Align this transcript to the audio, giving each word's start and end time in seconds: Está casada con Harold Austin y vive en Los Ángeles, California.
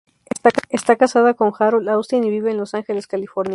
Está 0.71 0.95
casada 0.95 1.35
con 1.35 1.53
Harold 1.59 1.87
Austin 1.87 2.23
y 2.23 2.31
vive 2.31 2.49
en 2.49 2.57
Los 2.57 2.73
Ángeles, 2.73 3.05
California. 3.05 3.49